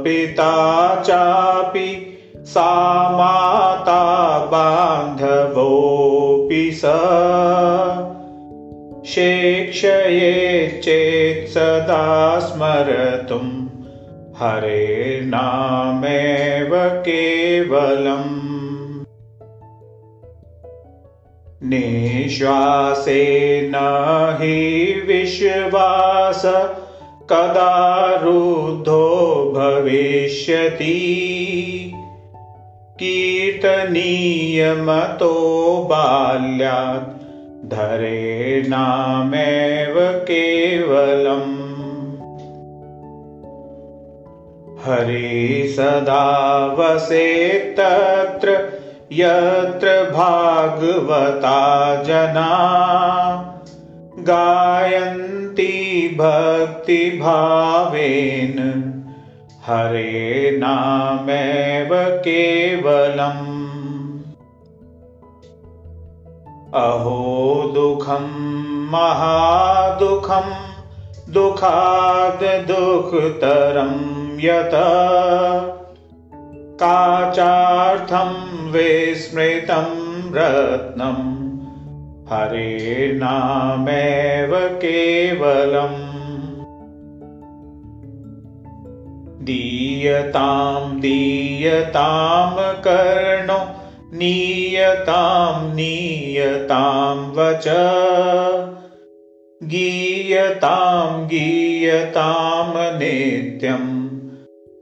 [0.05, 2.12] पिता चापि
[2.45, 6.82] सा माता बान्धवोऽपि स।
[9.07, 13.68] शेक्षये चेत् सदा स्मरतुं
[14.37, 18.52] हरे नामेव केवलम्।
[21.65, 23.21] निश्वासे
[23.74, 23.79] न
[24.40, 26.43] हि विश्वास
[27.30, 30.99] कदा रुद्धो भविष्यति
[32.98, 35.32] कीर्तनीयमतो
[35.90, 41.62] बाल्यात् धरे नामेव केवलम्।
[44.84, 48.80] हरि सदा वसे तत्र
[49.12, 52.51] यत्र भागवता जना।
[54.18, 58.91] गायन्ति भक्तिभावेन
[59.66, 63.63] हरे नामेव केवलम्।
[66.75, 68.53] अहो दुःखं
[68.91, 70.50] महादुःखं
[71.33, 73.93] दुःखाद् दुःखतरं
[74.41, 74.71] यत।
[76.83, 78.31] काचार्थं
[78.71, 81.33] विस्मृतं रत्नं
[82.33, 86.12] हरे नामेव केवलम्
[89.45, 93.59] दीयतां दीयतां कर्णो
[94.17, 97.65] नीयतां नीयतां वच।
[99.63, 104.03] गीयतां गीयतां नित्यं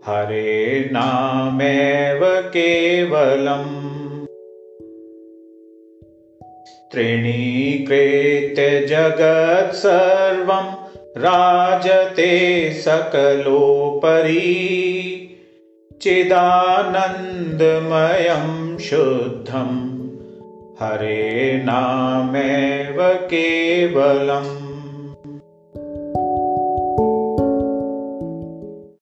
[0.07, 3.91] हरे नामेव केवलम्।
[6.93, 14.47] त्रीणीकृत्य जगत् सर्वम् राजते सकलोपरि
[16.03, 20.01] चिदानन्दमयं शुद्धं।
[20.81, 24.80] हरे नामेव केवलम्